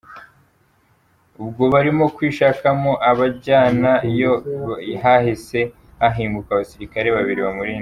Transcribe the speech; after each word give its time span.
Ubwo 1.43 1.63
barimo 1.73 2.05
kwishakamo 2.15 2.91
abanjyana 3.09 3.91
yo, 4.19 4.33
hahise 5.03 5.59
hahinguka 6.01 6.49
abasirikare 6.53 7.09
babiri 7.17 7.41
bamurinda. 7.47 7.79